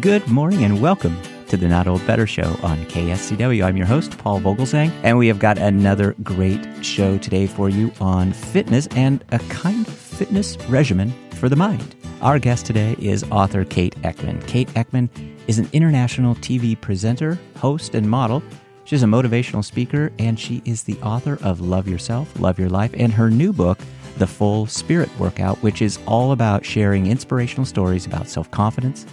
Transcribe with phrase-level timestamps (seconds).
[0.00, 3.64] Good morning and welcome to the Not Old Better Show on KSCW.
[3.64, 7.90] I'm your host, Paul Vogelzang, and we have got another great show today for you
[7.98, 11.96] on fitness and a kind of fitness regimen for the mind.
[12.20, 14.46] Our guest today is author Kate Eckman.
[14.46, 15.08] Kate Eckman
[15.46, 18.42] is an international TV presenter, host, and model.
[18.84, 22.92] She's a motivational speaker, and she is the author of Love Yourself, Love Your Life,
[22.92, 23.78] and her new book,
[24.18, 29.06] The Full Spirit Workout, which is all about sharing inspirational stories about self confidence,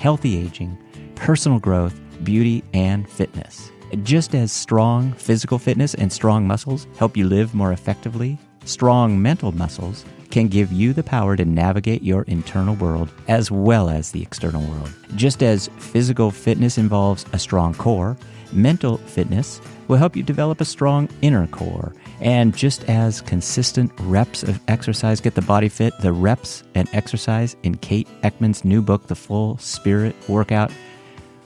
[0.00, 0.78] healthy aging,
[1.14, 3.70] personal growth, beauty, and fitness.
[4.02, 9.52] Just as strong physical fitness and strong muscles help you live more effectively, strong mental
[9.52, 14.22] muscles can give you the power to navigate your internal world as well as the
[14.22, 14.90] external world.
[15.16, 18.16] Just as physical fitness involves a strong core,
[18.52, 21.92] mental fitness will help you develop a strong inner core.
[22.20, 27.56] And just as consistent reps of exercise get the body fit, the reps and exercise
[27.62, 30.70] in Kate Eckman's new book, The Full Spirit Workout,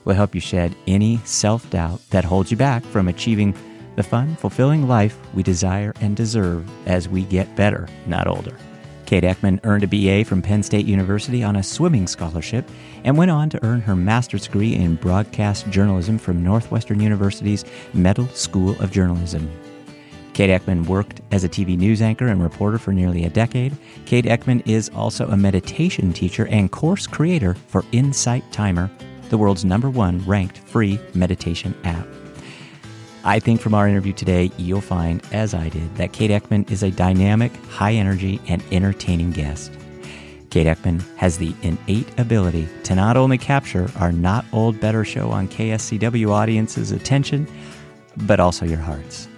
[0.05, 3.55] will help you shed any self doubt that holds you back from achieving
[3.97, 8.57] the fun, fulfilling life we desire and deserve as we get better, not older.
[9.07, 12.69] Kate Eckman earned a BA from Penn State University on a swimming scholarship
[13.05, 18.29] and went on to earn her master's degree in broadcast journalism from Northwestern University's Medill
[18.29, 19.49] School of Journalism.
[20.35, 23.77] Kate Eckman worked as a TV news anchor and reporter for nearly a decade.
[24.05, 28.91] Kate Eckman is also a meditation teacher and course creator for Insight Timer,
[29.31, 32.07] the world's number one ranked free meditation app.
[33.23, 36.83] I think from our interview today, you'll find, as I did, that Kate Eckman is
[36.83, 39.73] a dynamic, high energy, and entertaining guest.
[40.51, 45.31] Kate Eckman has the innate ability to not only capture our Not Old Better show
[45.31, 47.47] on KSCW audience's attention,
[48.17, 49.29] but also your hearts.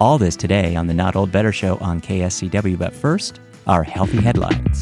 [0.00, 4.16] All this today on the Not Old Better show on KSCW, but first, our healthy
[4.16, 4.80] headlines.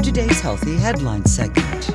[0.00, 1.90] Today's healthy headlines segment.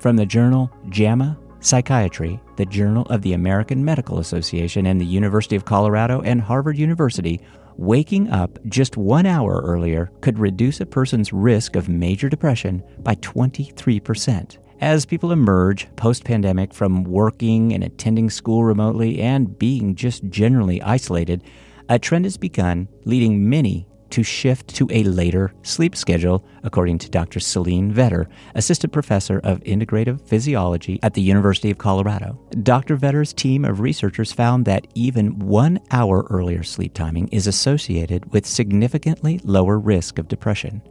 [0.00, 5.54] From the journal JAMA Psychiatry, the Journal of the American Medical Association, and the University
[5.54, 7.40] of Colorado and Harvard University,
[7.76, 13.14] waking up just one hour earlier could reduce a person's risk of major depression by
[13.14, 14.58] 23%.
[14.80, 20.82] As people emerge post pandemic from working and attending school remotely and being just generally
[20.82, 21.44] isolated,
[21.88, 27.10] a trend has begun leading many to shift to a later sleep schedule, according to
[27.10, 27.40] Dr.
[27.40, 32.38] Celine Vetter, assistant professor of integrative physiology at the University of Colorado.
[32.62, 32.96] Dr.
[32.96, 38.46] Vetter's team of researchers found that even one hour earlier sleep timing is associated with
[38.46, 40.82] significantly lower risk of depression.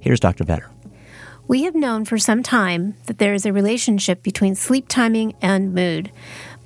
[0.00, 0.44] Here's Dr.
[0.44, 0.70] Vetter.
[1.48, 5.74] We have known for some time that there is a relationship between sleep timing and
[5.74, 6.12] mood.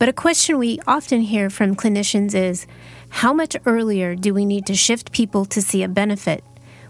[0.01, 2.67] But a question we often hear from clinicians is
[3.09, 6.43] how much earlier do we need to shift people to see a benefit?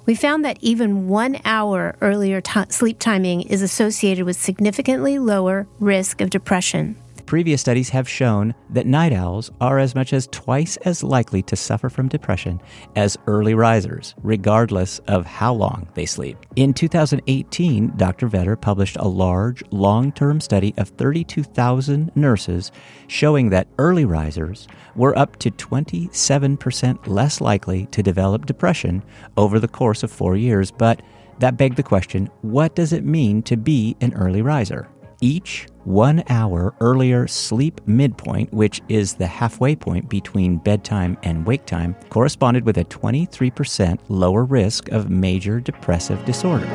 [0.07, 5.67] We found that even one hour earlier t- sleep timing is associated with significantly lower
[5.79, 6.97] risk of depression.
[7.33, 11.57] Previous studies have shown that night owls are as much as twice as likely to
[11.57, 12.61] suffer from depression
[12.95, 16.37] as early risers, regardless of how long they sleep.
[16.57, 18.29] In 2018, Dr.
[18.29, 22.71] Vetter published a large, long term study of 32,000 nurses
[23.07, 29.03] showing that early risers were up to 27% less likely to develop depression
[29.39, 30.71] over the course of four years.
[30.71, 31.01] But
[31.39, 34.87] that begged the question what does it mean to be an early riser?
[35.23, 41.65] Each one hour earlier sleep midpoint, which is the halfway point between bedtime and wake
[41.65, 46.69] time, corresponded with a 23% lower risk of major depressive disorder.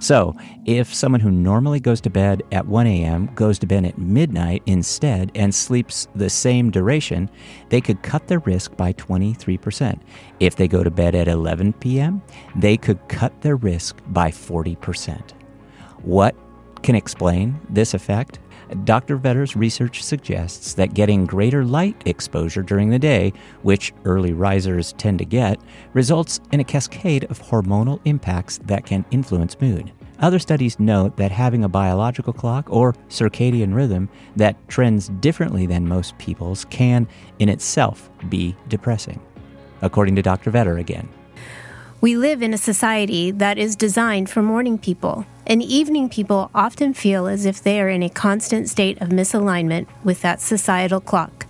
[0.00, 3.30] So, if someone who normally goes to bed at 1 a.m.
[3.34, 7.30] goes to bed at midnight instead and sleeps the same duration,
[7.70, 10.00] they could cut their risk by 23%.
[10.40, 12.22] If they go to bed at 11 p.m.,
[12.56, 15.32] they could cut their risk by 40%.
[16.02, 16.36] What
[16.84, 18.38] can explain this effect,
[18.84, 19.18] Dr.
[19.18, 25.18] Vetter's research suggests that getting greater light exposure during the day, which early risers tend
[25.18, 25.60] to get,
[25.94, 29.92] results in a cascade of hormonal impacts that can influence mood.
[30.20, 35.88] Other studies note that having a biological clock or circadian rhythm that trends differently than
[35.88, 37.08] most people's can,
[37.38, 39.20] in itself, be depressing.
[39.82, 40.50] According to Dr.
[40.50, 41.08] Vetter again.
[42.04, 46.92] We live in a society that is designed for morning people, and evening people often
[46.92, 51.46] feel as if they are in a constant state of misalignment with that societal clock.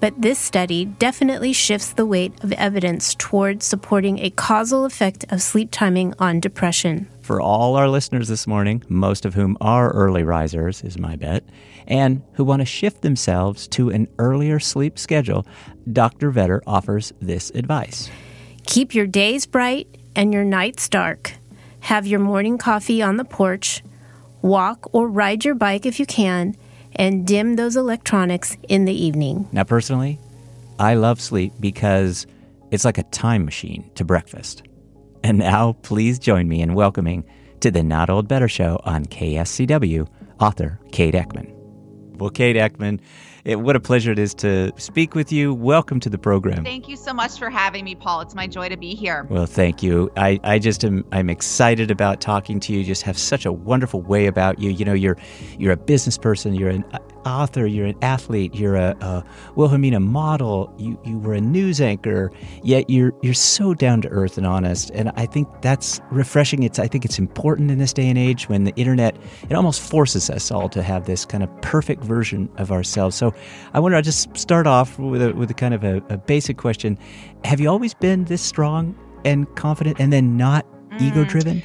[0.00, 5.40] But this study definitely shifts the weight of evidence towards supporting a causal effect of
[5.40, 7.08] sleep timing on depression.
[7.22, 11.44] For all our listeners this morning, most of whom are early risers, is my bet,
[11.86, 15.46] and who want to shift themselves to an earlier sleep schedule,
[15.90, 16.30] Dr.
[16.30, 18.10] Vetter offers this advice.
[18.66, 21.32] Keep your days bright and your nights dark.
[21.84, 23.82] have your morning coffee on the porch,
[24.40, 26.56] walk or ride your bike if you can,
[26.96, 29.46] and dim those electronics in the evening.
[29.52, 30.18] Now, personally,
[30.78, 32.26] I love sleep because
[32.70, 34.62] it's like a time machine to breakfast.
[35.22, 37.24] And now, please join me in welcoming
[37.60, 40.08] to the Not Old Better Show on KSCW
[40.40, 41.52] author Kate Eckman.
[42.16, 43.00] Well, Kate Eckman,
[43.44, 45.52] it, what a pleasure it is to speak with you.
[45.52, 46.64] Welcome to the program.
[46.64, 48.22] Thank you so much for having me, Paul.
[48.22, 49.26] It's my joy to be here.
[49.28, 50.10] Well, thank you.
[50.16, 52.78] I, I just am I'm excited about talking to you.
[52.78, 54.70] You just have such a wonderful way about you.
[54.70, 55.18] You know, you're
[55.58, 56.54] you're a business person.
[56.54, 56.84] You're an
[57.26, 59.24] author, you're an athlete, you're a, a
[59.56, 62.30] Wilhelmina model, you, you were a news anchor,
[62.62, 64.90] yet you're you're so down to earth and honest.
[64.90, 66.62] And I think that's refreshing.
[66.62, 69.16] It's I think it's important in this day and age when the internet
[69.48, 73.16] it almost forces us all to have this kind of perfect version of ourselves.
[73.16, 73.34] So
[73.72, 76.58] I wonder I'll just start off with a with a kind of a, a basic
[76.58, 76.98] question.
[77.44, 81.00] Have you always been this strong and confident and then not mm.
[81.00, 81.62] ego driven?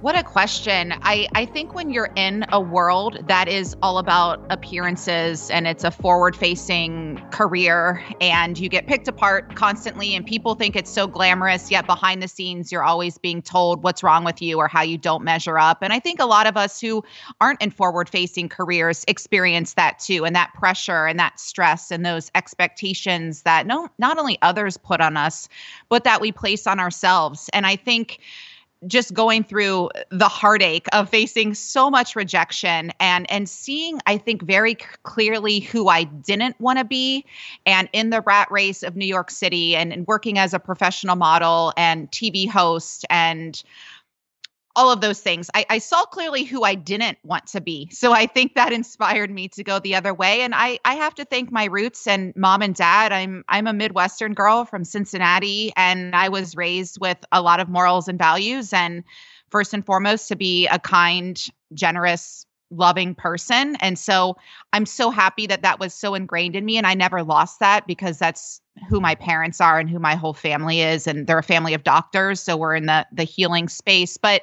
[0.00, 0.94] What a question.
[1.02, 5.84] I, I think when you're in a world that is all about appearances and it's
[5.84, 11.06] a forward facing career and you get picked apart constantly and people think it's so
[11.06, 14.80] glamorous, yet behind the scenes, you're always being told what's wrong with you or how
[14.80, 15.82] you don't measure up.
[15.82, 17.04] And I think a lot of us who
[17.38, 22.06] aren't in forward facing careers experience that too, and that pressure and that stress and
[22.06, 25.46] those expectations that no, not only others put on us,
[25.90, 27.50] but that we place on ourselves.
[27.52, 28.20] And I think
[28.86, 34.42] just going through the heartache of facing so much rejection and and seeing i think
[34.42, 37.24] very clearly who i didn't want to be.
[37.66, 41.16] And in the rat race of new york city and, and working as a professional
[41.16, 43.62] model and tv host and
[44.76, 45.50] all of those things.
[45.54, 47.88] I, I, saw clearly who I didn't want to be.
[47.90, 50.42] So I think that inspired me to go the other way.
[50.42, 53.12] And I, I have to thank my roots and mom and dad.
[53.12, 57.68] I'm I'm a Midwestern girl from Cincinnati and I was raised with a lot of
[57.68, 59.02] morals and values and
[59.50, 61.44] first and foremost to be a kind,
[61.74, 63.76] generous, loving person.
[63.80, 64.36] And so
[64.72, 67.86] I'm so happy that that was so ingrained in me and I never lost that
[67.86, 71.42] because that's who my parents are and who my whole family is and they're a
[71.42, 74.16] family of doctors so we're in the the healing space.
[74.16, 74.42] But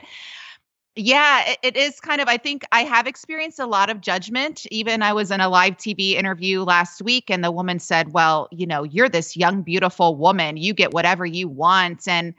[1.00, 4.66] yeah it, it is kind of i think i have experienced a lot of judgment.
[4.72, 8.48] Even i was in a live tv interview last week and the woman said well
[8.52, 10.58] you know you're this young beautiful woman.
[10.58, 12.08] You get whatever you want.
[12.08, 12.34] And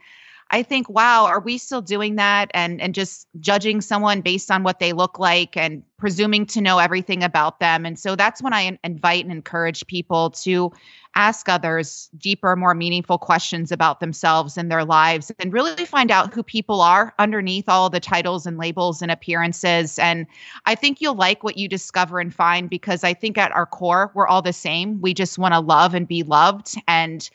[0.51, 4.63] I think, wow, are we still doing that and and just judging someone based on
[4.63, 7.85] what they look like and presuming to know everything about them?
[7.85, 10.71] And so that's when I invite and encourage people to
[11.15, 16.33] ask others deeper, more meaningful questions about themselves and their lives and really find out
[16.33, 19.99] who people are underneath all the titles and labels and appearances.
[19.99, 20.27] And
[20.65, 24.11] I think you'll like what you discover and find because I think at our core,
[24.13, 25.01] we're all the same.
[25.01, 26.75] We just want to love and be loved.
[26.87, 27.29] And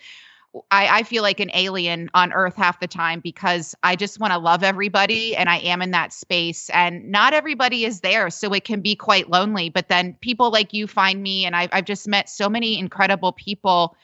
[0.71, 4.33] I, I feel like an alien on earth half the time because I just want
[4.33, 8.31] to love everybody and I am in that space and not everybody is there.
[8.31, 9.69] So it can be quite lonely.
[9.69, 13.33] But then people like you find me and I've, I've just met so many incredible
[13.33, 13.97] people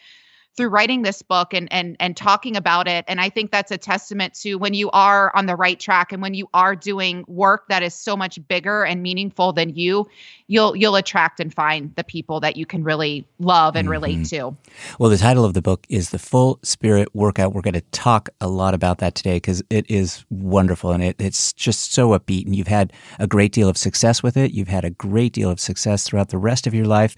[0.56, 3.04] through writing this book and and and talking about it.
[3.08, 6.22] And i think that's a testament to when you are on the right track and
[6.22, 10.08] when you are doing work that is so much bigger and meaningful than you
[10.46, 14.50] you'll you'll attract and find the people that you can really love and relate mm-hmm.
[14.52, 14.56] to.
[14.98, 17.54] Well the title of the book is the full spirit workout.
[17.54, 21.16] We're going to talk a lot about that today because it is wonderful and it,
[21.20, 24.52] it's just so upbeat and you've had a great deal of success with it.
[24.52, 27.14] You've had a great deal of success throughout the rest of your life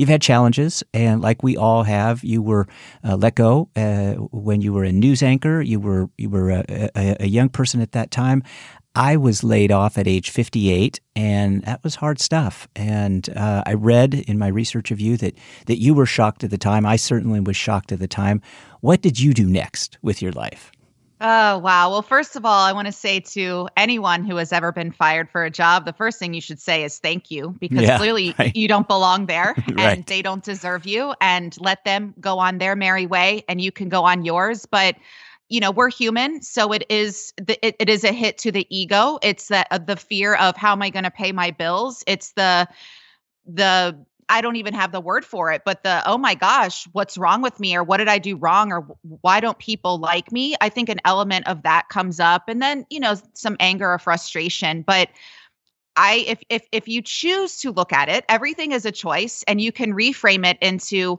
[0.00, 2.66] you've had challenges, and like we all have, you were
[3.04, 5.60] uh, let go uh, when you were a news anchor.
[5.60, 6.64] You were you were a,
[6.96, 8.42] a, a young person at that time.
[8.94, 12.66] I was laid off at age 58, and that was hard stuff.
[12.74, 15.34] And uh, I read in my research of you that
[15.66, 16.86] that you were shocked at the time.
[16.86, 18.40] I certainly was shocked at the time.
[18.80, 20.72] What did you do next with your life?
[21.22, 21.90] Oh, wow.
[21.90, 25.28] Well, first of all, I want to say to anyone who has ever been fired
[25.28, 28.34] for a job, the first thing you should say is thank you because yeah, clearly
[28.38, 28.56] right.
[28.56, 30.06] you don't belong there and right.
[30.06, 33.90] they don't deserve you and let them go on their merry way and you can
[33.90, 34.64] go on yours.
[34.64, 34.96] But
[35.50, 38.66] you know we're human so it is the, it, it is a hit to the
[38.70, 42.04] ego it's that uh, the fear of how am i going to pay my bills
[42.06, 42.68] it's the
[43.46, 43.98] the
[44.30, 47.42] I don't even have the word for it, but the, oh my gosh, what's wrong
[47.42, 47.76] with me?
[47.76, 48.72] Or what did I do wrong?
[48.72, 48.86] Or
[49.22, 50.54] why don't people like me?
[50.60, 52.48] I think an element of that comes up.
[52.48, 54.82] And then, you know, some anger or frustration.
[54.82, 55.10] But
[55.96, 59.60] I if if if you choose to look at it, everything is a choice and
[59.60, 61.18] you can reframe it into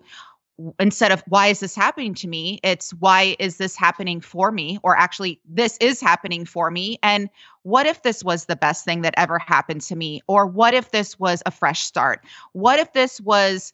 [0.80, 2.60] instead of why is this happening to me?
[2.64, 4.80] It's why is this happening for me?
[4.84, 7.30] Or actually this is happening for me and
[7.64, 10.22] what if this was the best thing that ever happened to me?
[10.28, 12.26] Or what if this was a fresh start?
[12.54, 13.72] What if this was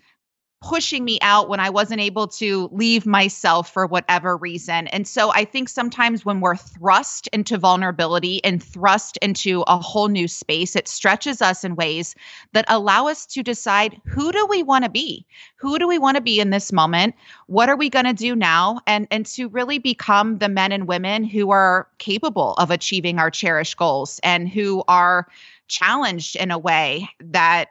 [0.62, 4.88] pushing me out when I wasn't able to leave myself for whatever reason.
[4.88, 10.08] And so I think sometimes when we're thrust into vulnerability and thrust into a whole
[10.08, 12.16] new space, it stretches us in ways
[12.54, 15.26] that allow us to decide who do we want to be?
[15.58, 17.14] Who do we want to be in this moment?
[17.46, 18.80] What are we going to do now?
[18.88, 23.30] And and to really become the men and women who are capable of achieving our
[23.30, 25.28] cherished goals and who are
[25.68, 27.68] challenged in a way that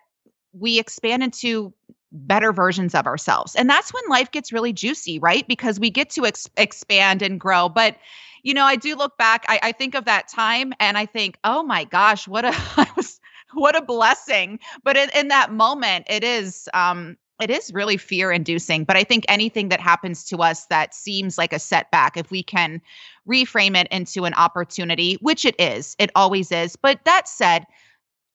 [0.53, 1.73] we expand into
[2.17, 3.55] better versions of ourselves.
[3.55, 5.47] And that's when life gets really juicy, right?
[5.47, 7.69] Because we get to ex- expand and grow.
[7.69, 7.97] But,
[8.43, 11.39] you know, I do look back, I, I think of that time and I think,
[11.45, 12.55] oh my gosh, what a,
[13.55, 14.59] what a blessing.
[14.83, 19.05] But in, in that moment, it is, um, it is really fear inducing but i
[19.05, 22.81] think anything that happens to us that seems like a setback if we can
[23.29, 27.67] reframe it into an opportunity which it is it always is but that said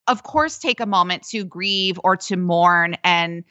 [0.08, 3.44] of course take a moment to grieve or to mourn and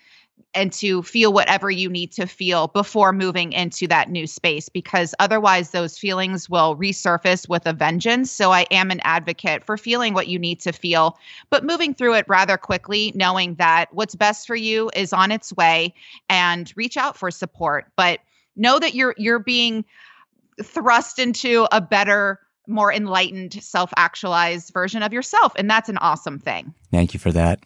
[0.55, 5.15] and to feel whatever you need to feel before moving into that new space because
[5.19, 8.31] otherwise those feelings will resurface with a vengeance.
[8.31, 11.19] So i am an advocate for feeling what you need to feel
[11.51, 15.53] but moving through it rather quickly knowing that what's best for you is on its
[15.53, 15.95] way
[16.29, 17.87] and reach out for support.
[17.97, 18.21] But
[18.57, 19.85] know that you're you're being
[20.63, 26.75] thrust into a better more enlightened self-actualized version of yourself and that's an awesome thing.
[26.91, 27.61] Thank you for that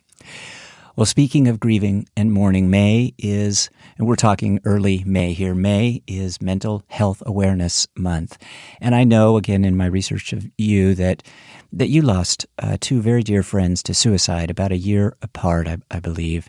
[0.96, 6.02] well, speaking of grieving and mourning, May is, and we're talking early May here, May
[6.06, 8.38] is Mental Health Awareness Month.
[8.80, 11.22] And I know, again, in my research of you, that
[11.72, 15.78] that you lost uh, two very dear friends to suicide about a year apart, I,
[15.90, 16.48] I believe.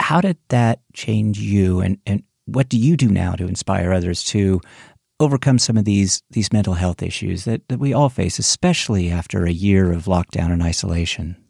[0.00, 4.24] How did that change you, and, and what do you do now to inspire others
[4.24, 4.62] to
[5.20, 9.44] overcome some of these these mental health issues that, that we all face, especially after
[9.44, 11.41] a year of lockdown and isolation?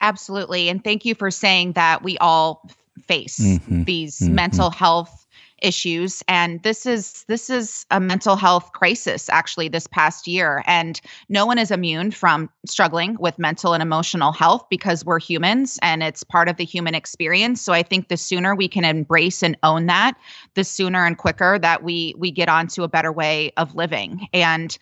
[0.00, 0.68] Absolutely.
[0.68, 2.68] And thank you for saying that we all
[3.06, 3.84] face mm-hmm.
[3.84, 4.34] these mm-hmm.
[4.34, 5.26] mental health
[5.62, 11.00] issues and this is this is a mental health crisis actually this past year and
[11.30, 16.02] no one is immune from struggling with mental and emotional health because we're humans and
[16.02, 19.56] it's part of the human experience so i think the sooner we can embrace and
[19.62, 20.14] own that
[20.54, 24.76] the sooner and quicker that we we get onto a better way of living and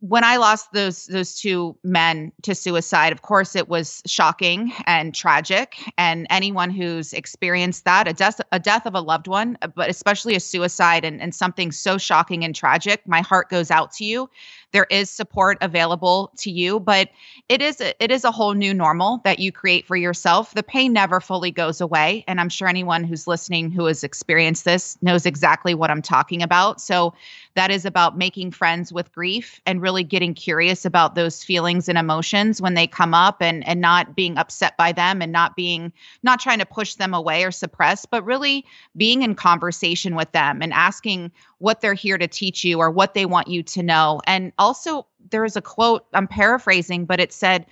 [0.00, 5.14] when I lost those those two men to suicide, of course it was shocking and
[5.14, 5.76] tragic.
[5.98, 10.34] And anyone who's experienced that, a death a death of a loved one, but especially
[10.34, 14.30] a suicide and, and something so shocking and tragic, my heart goes out to you.
[14.72, 17.10] There is support available to you but
[17.48, 20.54] it is a, it is a whole new normal that you create for yourself.
[20.54, 24.64] The pain never fully goes away and i'm sure anyone who's listening who has experienced
[24.64, 26.80] this knows exactly what i'm talking about.
[26.80, 27.12] So
[27.54, 31.98] that is about making friends with grief and really getting curious about those feelings and
[31.98, 35.92] emotions when they come up and and not being upset by them and not being
[36.22, 38.64] not trying to push them away or suppress but really
[38.96, 43.14] being in conversation with them and asking what they're here to teach you or what
[43.14, 44.20] they want you to know.
[44.28, 47.66] And also, there is a quote, I'm paraphrasing, but it said,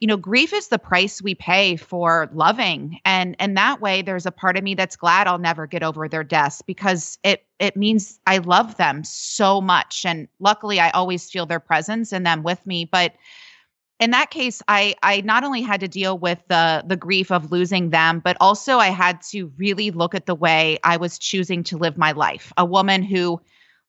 [0.00, 3.00] you know grief is the price we pay for loving.
[3.04, 6.08] And and that way there's a part of me that's glad I'll never get over
[6.08, 10.04] their deaths because it it means I love them so much.
[10.04, 12.84] And luckily I always feel their presence and them with me.
[12.84, 13.14] But
[13.98, 17.50] in that case i i not only had to deal with the the grief of
[17.50, 21.64] losing them but also i had to really look at the way i was choosing
[21.64, 22.52] to live my life.
[22.58, 23.40] A woman who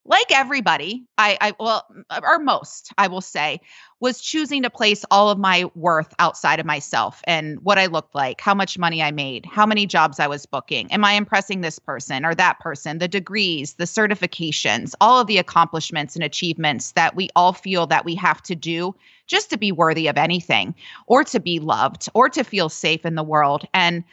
[0.07, 1.85] like everybody, I, I well,
[2.23, 3.59] or most, I will say,
[3.99, 8.13] was choosing to place all of my worth outside of myself and what I looked
[8.13, 10.91] like, how much money I made, how many jobs I was booking.
[10.91, 12.99] Am I impressing this person or that person?
[12.99, 18.05] The degrees, the certifications, all of the accomplishments and achievements that we all feel that
[18.05, 20.75] we have to do just to be worthy of anything
[21.07, 23.67] or to be loved or to feel safe in the world.
[23.73, 24.03] And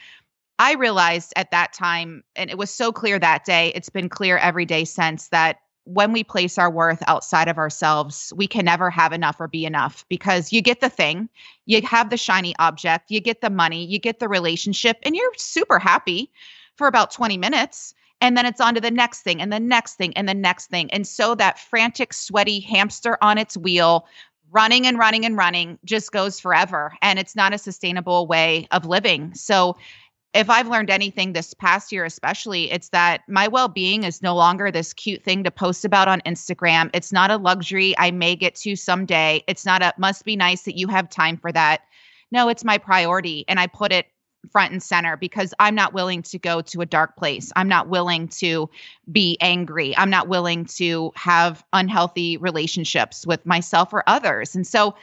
[0.59, 4.39] I realized at that time, and it was so clear that day, it's been clear
[4.39, 8.91] every day since that when we place our worth outside of ourselves, we can never
[8.91, 11.29] have enough or be enough because you get the thing,
[11.67, 15.33] you have the shiny object, you get the money, you get the relationship, and you're
[15.37, 16.31] super happy
[16.77, 17.95] for about 20 minutes.
[18.21, 20.71] And then it's on to the next thing and the next thing and the next
[20.71, 20.91] thing.
[20.91, 24.07] And so that frantic, sweaty hamster on its wheel,
[24.51, 26.95] running and running and running, just goes forever.
[27.03, 29.35] And it's not a sustainable way of living.
[29.35, 29.77] So
[30.35, 34.35] if I've learned anything this past year, especially, it's that my well being is no
[34.35, 36.91] longer this cute thing to post about on Instagram.
[36.93, 39.45] It's not a luxury I may get to someday.
[39.47, 41.83] It's not a must be nice that you have time for that.
[42.33, 43.45] No, it's my priority.
[43.47, 44.07] And I put it
[44.51, 47.53] front and center because I'm not willing to go to a dark place.
[47.57, 48.69] I'm not willing to
[49.11, 49.97] be angry.
[49.97, 54.55] I'm not willing to have unhealthy relationships with myself or others.
[54.55, 54.97] And so,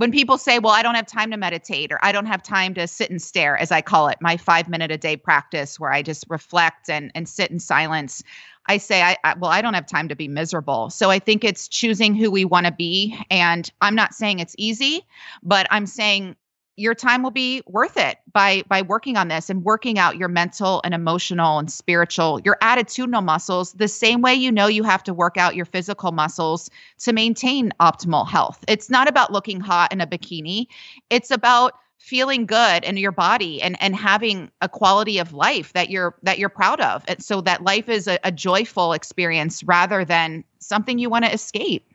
[0.00, 2.72] when people say, well, I don't have time to meditate or I don't have time
[2.72, 5.92] to sit and stare, as I call it, my five minute a day practice where
[5.92, 8.22] I just reflect and, and sit in silence,
[8.64, 10.88] I say, I, I, well, I don't have time to be miserable.
[10.88, 13.14] So I think it's choosing who we want to be.
[13.30, 15.02] And I'm not saying it's easy,
[15.42, 16.34] but I'm saying
[16.76, 20.28] your time will be worth it by by working on this and working out your
[20.28, 25.02] mental and emotional and spiritual your attitudinal muscles the same way you know you have
[25.02, 28.64] to work out your physical muscles to maintain optimal health.
[28.68, 30.66] It's not about looking hot in a bikini.
[31.10, 35.90] It's about feeling good in your body and and having a quality of life that
[35.90, 37.04] you're that you're proud of.
[37.08, 41.32] And so that life is a, a joyful experience rather than something you want to
[41.32, 41.86] escape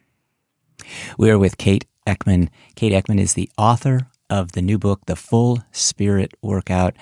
[1.18, 5.64] we're with kate eckman kate eckman is the author of the new book, The Full
[5.72, 6.96] Spirit Workout.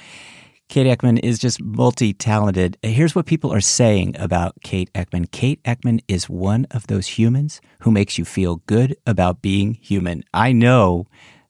[0.70, 2.78] Kate Eckman is just multi talented.
[2.82, 7.62] Here's what people are saying about Kate Eckman Kate Eckman is one of those humans
[7.80, 10.24] who makes you feel good about being human.
[10.34, 11.06] I know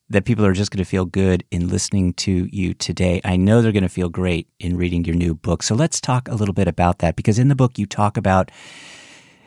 [0.10, 3.22] that people are just going to feel good in listening to you today.
[3.24, 5.63] I know they're going to feel great in reading your new book.
[5.63, 8.51] So let's talk a little bit about that because in the book you talk about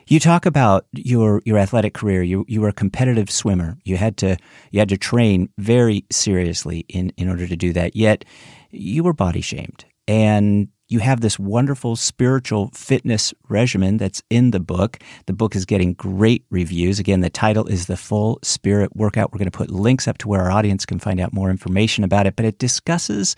[0.07, 2.23] you talk about your your athletic career.
[2.23, 3.77] You you were a competitive swimmer.
[3.83, 4.37] You had to
[4.71, 7.95] you had to train very seriously in in order to do that.
[7.95, 8.25] Yet
[8.71, 14.59] you were body shamed, and you have this wonderful spiritual fitness regimen that's in the
[14.59, 14.99] book.
[15.25, 16.97] The book is getting great reviews.
[16.97, 19.33] Again, the title is The Full Spirit Workout.
[19.33, 22.05] We're going to put links up to where our audience can find out more information
[22.05, 23.35] about it, but it discusses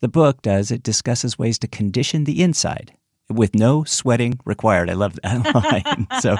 [0.00, 2.92] the book does it discusses ways to condition the inside
[3.30, 4.90] with no sweating required.
[4.90, 5.54] I love that
[5.86, 6.06] line.
[6.20, 6.36] so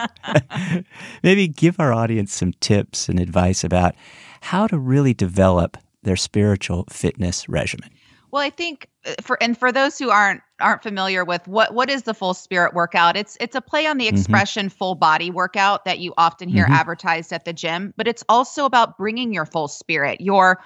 [1.23, 3.95] maybe give our audience some tips and advice about
[4.41, 7.91] how to really develop their spiritual fitness regimen.
[8.31, 11.89] Well, I think uh, for and for those who aren't aren't familiar with what what
[11.89, 14.17] is the full spirit workout, it's it's a play on the mm-hmm.
[14.17, 14.77] expression mm-hmm.
[14.77, 16.75] full body workout that you often hear mm-hmm.
[16.75, 20.63] advertised at the gym, but it's also about bringing your full spirit, your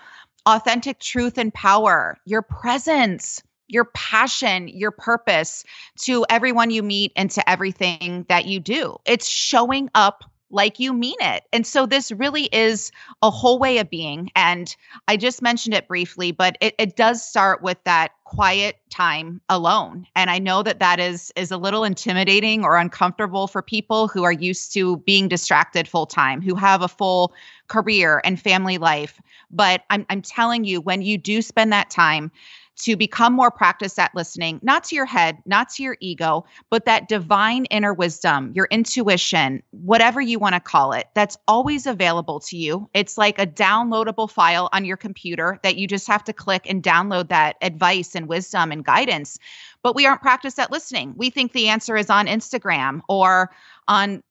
[0.46, 5.64] authentic truth and power, your presence, your passion, your purpose
[6.00, 8.96] to everyone you meet and to everything that you do.
[9.06, 11.44] It's showing up like you mean it.
[11.52, 14.30] And so this really is a whole way of being.
[14.36, 14.76] And
[15.08, 20.06] I just mentioned it briefly, but it, it does start with that quiet time alone.
[20.14, 24.22] And I know that that is is a little intimidating or uncomfortable for people who
[24.22, 27.32] are used to being distracted full time, who have a full
[27.68, 29.20] career and family life.
[29.50, 32.30] But I'm I'm telling you when you do spend that time
[32.76, 36.84] to become more practiced at listening, not to your head, not to your ego, but
[36.84, 42.40] that divine inner wisdom, your intuition, whatever you want to call it, that's always available
[42.40, 42.88] to you.
[42.94, 46.82] It's like a downloadable file on your computer that you just have to click and
[46.82, 49.38] download that advice and wisdom and guidance.
[49.82, 51.14] But we aren't practiced at listening.
[51.16, 53.50] We think the answer is on Instagram or
[53.88, 54.22] on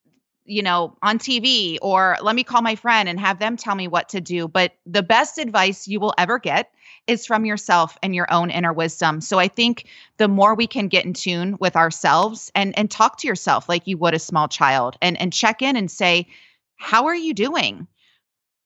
[0.51, 3.87] you know, on TV or let me call my friend and have them tell me
[3.87, 4.49] what to do.
[4.49, 6.73] But the best advice you will ever get
[7.07, 9.21] is from yourself and your own inner wisdom.
[9.21, 9.85] So I think
[10.17, 13.87] the more we can get in tune with ourselves and and talk to yourself like
[13.87, 16.27] you would a small child and and check in and say,
[16.75, 17.87] how are you doing?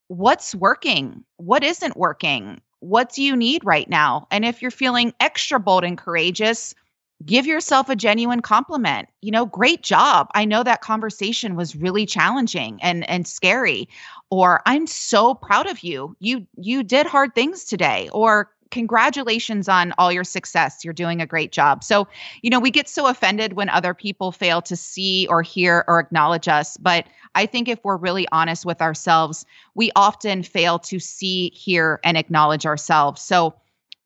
[0.08, 1.24] What's working?
[1.38, 2.62] What isn't working?
[2.80, 4.26] What do you need right now?
[4.32, 6.74] And if you're feeling extra bold and courageous,
[7.24, 9.08] give yourself a genuine compliment.
[9.22, 10.28] You know great job.
[10.34, 13.88] I know that conversation was really challenging and and scary.
[14.30, 16.16] Or i'm so proud of you.
[16.20, 18.10] You you did hard things today.
[18.12, 20.84] Or congratulations on all your success.
[20.84, 21.84] You're doing a great job.
[21.84, 22.08] So
[22.42, 26.00] you know we get so offended when other people fail to see or hear or
[26.00, 26.76] acknowledge us.
[26.78, 32.00] But i think if we're really honest with ourselves we often fail to see hear
[32.04, 33.22] and acknowledge ourselves.
[33.22, 33.56] So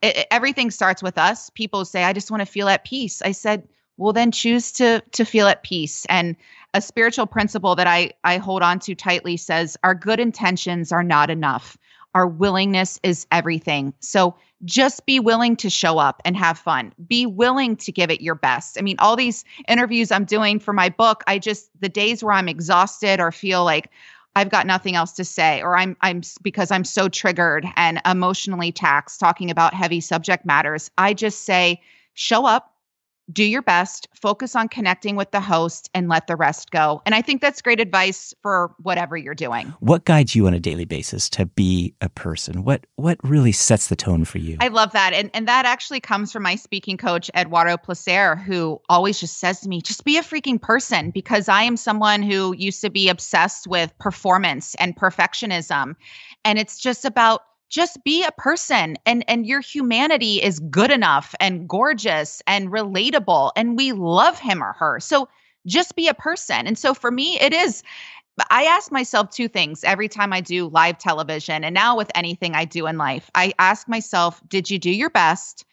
[0.01, 1.49] it, everything starts with us.
[1.49, 3.21] People say, I just want to feel at peace.
[3.21, 6.05] I said, well, then choose to to feel at peace.
[6.07, 6.35] And
[6.73, 11.03] a spiritual principle that I, I hold on to tightly says our good intentions are
[11.03, 11.77] not enough.
[12.15, 13.93] Our willingness is everything.
[13.99, 14.35] So
[14.65, 16.93] just be willing to show up and have fun.
[17.07, 18.77] Be willing to give it your best.
[18.77, 22.33] I mean, all these interviews I'm doing for my book, I just, the days where
[22.33, 23.89] I'm exhausted or feel like,
[24.35, 28.71] I've got nothing else to say, or I'm I'm because I'm so triggered and emotionally
[28.71, 30.91] taxed talking about heavy subject matters.
[30.97, 31.81] I just say,
[32.13, 32.73] show up,
[33.31, 37.01] do your best, focus on connecting with the host, and let the rest go.
[37.05, 39.73] And I think that's great advice for whatever you're doing.
[39.79, 42.63] What guides you on a daily basis to be a person?
[42.63, 44.57] What what really sets the tone for you?
[44.59, 45.13] I love that.
[45.13, 49.59] And and that actually comes from my speaking coach, Eduardo Placer, who always just says
[49.61, 53.09] to me, just be a freaking person, because I am someone who used to be
[53.09, 55.95] obsessed with performance and perfectionism.
[56.45, 61.35] And it's just about just be a person and and your humanity is good enough
[61.39, 65.29] and gorgeous and relatable and we love him or her so
[65.65, 67.83] just be a person and so for me it is
[68.49, 72.55] I ask myself two things every time I do live television and now with anything
[72.55, 73.29] I do in life.
[73.35, 75.65] I ask myself, did you do your best?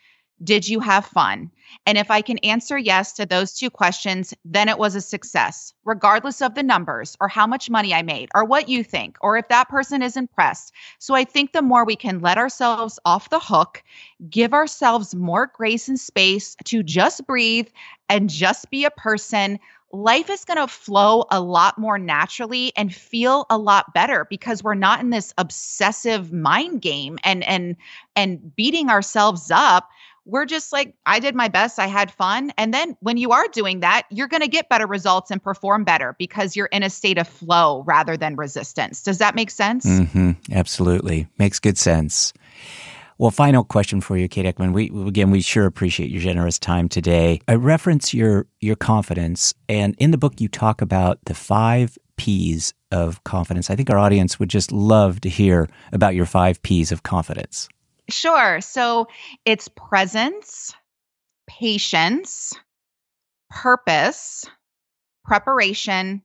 [0.44, 1.51] Did you have fun?
[1.87, 5.72] And if I can answer yes to those two questions, then it was a success,
[5.85, 9.38] regardless of the numbers or how much money I made or what you think or
[9.38, 10.72] if that person is impressed.
[10.99, 13.83] So I think the more we can let ourselves off the hook,
[14.29, 17.68] give ourselves more grace and space to just breathe
[18.09, 19.59] and just be a person,
[19.92, 24.62] life is going to flow a lot more naturally and feel a lot better because
[24.62, 27.77] we're not in this obsessive mind game and and
[28.14, 29.88] and beating ourselves up
[30.27, 33.49] we're just like i did my best i had fun and then when you are
[33.49, 36.91] doing that you're going to get better results and perform better because you're in a
[36.91, 40.33] state of flow rather than resistance does that make sense mm-hmm.
[40.53, 42.33] absolutely makes good sense
[43.19, 44.75] well, final question for you, Kate Eckman.
[44.75, 47.41] We again, we sure appreciate your generous time today.
[47.49, 52.75] I reference your your confidence, and in the book, you talk about the five P's
[52.93, 53.71] of confidence.
[53.71, 57.69] I think our audience would just love to hear about your five P's of confidence.
[58.09, 58.61] Sure.
[58.61, 59.09] So
[59.45, 60.75] it's presence,
[61.49, 62.53] patience,
[63.51, 64.45] purpose,
[65.25, 66.23] preparation,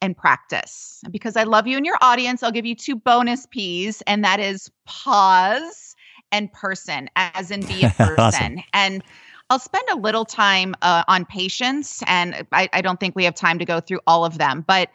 [0.00, 1.02] and practice.
[1.10, 4.38] Because I love you and your audience, I'll give you two bonus P's, and that
[4.38, 5.96] is pause
[6.30, 8.18] and person, as in be a person.
[8.18, 8.64] awesome.
[8.74, 9.02] And
[9.50, 13.34] I'll spend a little time uh, on patience, and I, I don't think we have
[13.34, 14.64] time to go through all of them.
[14.66, 14.90] But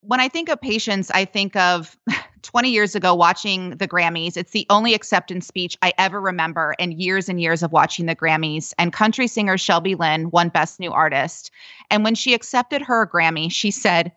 [0.00, 1.96] when I think of patience, I think of
[2.42, 4.36] 20 years ago watching the Grammys.
[4.36, 8.16] It's the only acceptance speech I ever remember in years and years of watching the
[8.16, 8.72] Grammys.
[8.78, 11.50] And country singer Shelby Lynne won Best New Artist.
[11.90, 14.12] And when she accepted her Grammy, she said,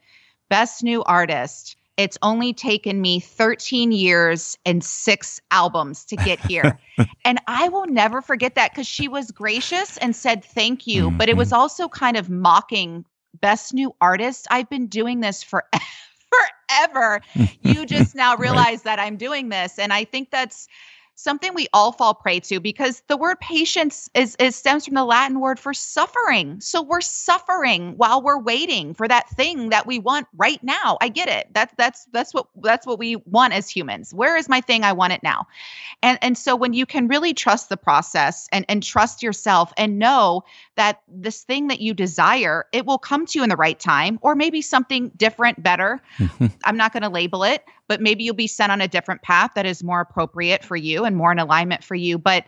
[0.50, 1.78] Best New Artist.
[1.98, 6.80] It's only taken me 13 years and six albums to get here.
[7.26, 11.18] and I will never forget that because she was gracious and said thank you, mm-hmm.
[11.18, 11.60] but it was mm-hmm.
[11.60, 13.06] also kind of mocking
[13.40, 14.48] best new artist.
[14.50, 15.66] I've been doing this for
[16.72, 17.22] forever.
[17.62, 18.84] you just now realize right.
[18.84, 19.80] that I'm doing this.
[19.80, 20.68] And I think that's
[21.16, 25.06] something we all fall prey to because the word patience is, is stems from the
[25.06, 26.60] Latin word for suffering.
[26.62, 30.98] So we're suffering while we're waiting for that thing that we want right now.
[31.02, 31.48] I get it.
[31.54, 34.14] That's that's that's what that's what we want as humans.
[34.14, 34.84] Where is my thing?
[34.84, 35.48] I want it now.
[36.02, 40.00] And and so when you can really trust the process and and trust yourself and
[40.00, 40.44] know
[40.76, 44.18] that this thing that you desire, it will come to you in the right time
[44.22, 46.02] or maybe something different, better.
[46.64, 49.52] I'm not going to label it, but maybe you'll be sent on a different path
[49.54, 52.18] that is more appropriate for you and more in alignment for you.
[52.18, 52.46] But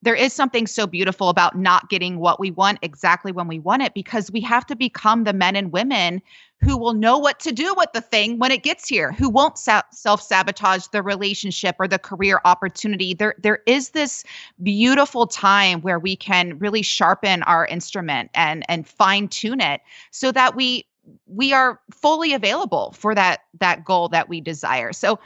[0.00, 3.82] there is something so beautiful about not getting what we want exactly when we want
[3.82, 6.22] it because we have to become the men and women
[6.62, 9.58] who will know what to do with the thing when it gets here, who won't
[9.58, 13.12] sa- self-sabotage the relationship or the career opportunity.
[13.12, 14.24] There there is this
[14.62, 20.32] beautiful time where we can really sharpen our instrument and and fine tune it so
[20.32, 20.86] that we
[21.26, 24.92] we are fully available for that that goal that we desire.
[24.92, 25.18] So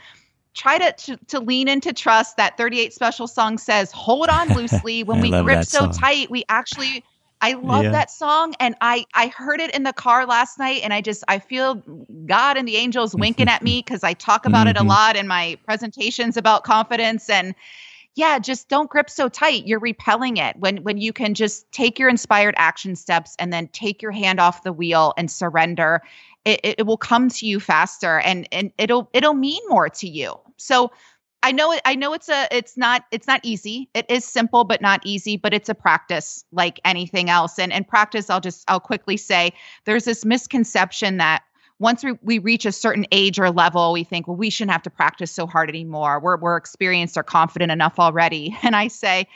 [0.53, 2.37] try to, to, to lean into trust.
[2.37, 5.91] That 38 special song says, "Hold on loosely." When we grip so song.
[5.91, 7.03] tight, we actually.
[7.41, 7.91] I love yeah.
[7.91, 11.23] that song, and I I heard it in the car last night, and I just
[11.27, 11.75] I feel
[12.25, 14.69] God and the angels winking at me because I talk about mm-hmm.
[14.69, 14.89] it a mm-hmm.
[14.89, 17.53] lot in my presentations about confidence and
[18.15, 19.67] yeah, just don't grip so tight.
[19.67, 23.67] You're repelling it when when you can just take your inspired action steps and then
[23.67, 26.01] take your hand off the wheel and surrender.
[26.45, 30.39] It, it will come to you faster and and it'll it'll mean more to you.
[30.55, 30.91] So
[31.43, 33.89] I know it I know it's a it's not it's not easy.
[33.93, 37.59] It is simple but not easy, but it's a practice like anything else.
[37.59, 39.51] And and practice I'll just I'll quickly say
[39.83, 41.43] there's this misconception that
[41.79, 44.83] once we, we reach a certain age or level, we think, well, we shouldn't have
[44.83, 46.19] to practice so hard anymore.
[46.19, 48.55] We're, we're experienced or confident enough already.
[48.63, 49.27] And I say,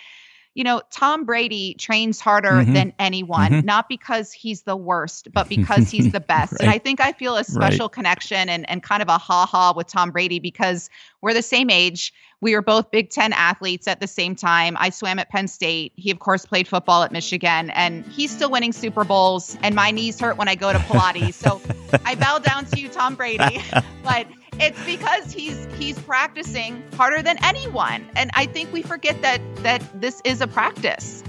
[0.56, 2.74] you know, Tom Brady trains harder mm-hmm.
[2.74, 3.66] than anyone, mm-hmm.
[3.66, 6.54] not because he's the worst, but because he's the best.
[6.54, 6.62] right.
[6.62, 7.92] And I think I feel a special right.
[7.92, 10.90] connection and, and kind of a ha ha with Tom Brady because
[11.22, 12.14] we're the same age.
[12.42, 14.78] We were both Big Ten athletes at the same time.
[14.80, 15.92] I swam at Penn State.
[15.98, 19.58] He, of course, played football at Michigan, and he's still winning Super Bowls.
[19.62, 21.34] And my knees hurt when I go to Pilates.
[21.34, 21.62] So
[22.06, 23.62] I bow down to you, Tom Brady.
[24.04, 24.26] but
[24.60, 29.84] it's because he's he's practicing harder than anyone, and I think we forget that that
[30.00, 31.24] this is a practice.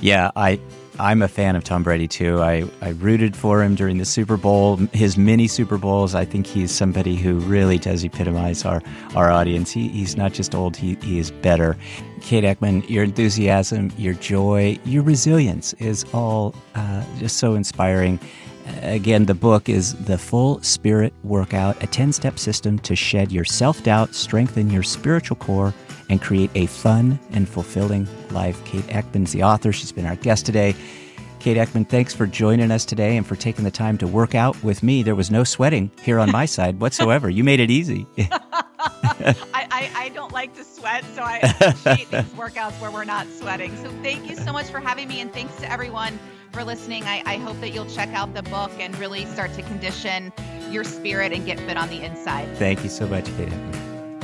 [0.00, 0.60] Yeah, I
[0.98, 2.40] I'm a fan of Tom Brady too.
[2.40, 6.14] I, I rooted for him during the Super Bowl, his mini Super Bowls.
[6.14, 8.80] I think he's somebody who really does epitomize our,
[9.16, 9.72] our audience.
[9.72, 11.76] He, he's not just old, he, he is better.
[12.20, 18.20] Kate Eckman, your enthusiasm, your joy, your resilience is all uh, just so inspiring.
[18.82, 23.44] Again, the book is The Full Spirit Workout, a 10 step system to shed your
[23.44, 25.74] self doubt, strengthen your spiritual core,
[26.08, 28.64] and create a fun and fulfilling life.
[28.64, 29.72] Kate Eckman's the author.
[29.72, 30.74] She's been our guest today.
[31.40, 34.62] Kate Eckman, thanks for joining us today and for taking the time to work out
[34.64, 35.02] with me.
[35.02, 37.28] There was no sweating here on my side whatsoever.
[37.28, 38.06] You made it easy.
[39.16, 43.26] I, I, I, don't like to sweat, so I appreciate these workouts where we're not
[43.28, 43.76] sweating.
[43.76, 46.18] So thank you so much for having me, and thanks to everyone
[46.54, 47.02] for listening.
[47.04, 50.32] I, I hope that you'll check out the book and really start to condition
[50.70, 52.48] your spirit and get fit on the inside.
[52.56, 53.52] Thank you so much, Kate.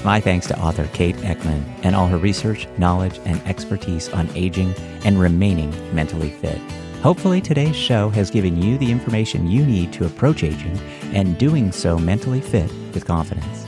[0.04, 4.72] My thanks to author Kate Eckman and all her research, knowledge, and expertise on aging
[5.04, 6.58] and remaining mentally fit.
[7.02, 10.78] Hopefully, today's show has given you the information you need to approach aging
[11.12, 13.59] and doing so mentally fit with confidence.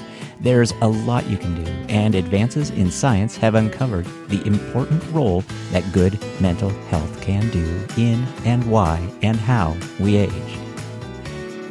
[0.43, 5.45] There's a lot you can do, and advances in science have uncovered the important role
[5.71, 10.59] that good mental health can do in and why and how we age.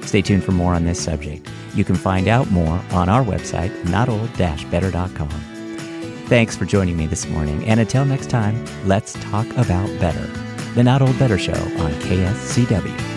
[0.05, 1.49] Stay tuned for more on this subject.
[1.75, 5.29] You can find out more on our website, notold-better.com.
[6.27, 10.25] Thanks for joining me this morning, and until next time, let's talk about better.
[10.75, 13.10] The Not Old Better Show on KSCW.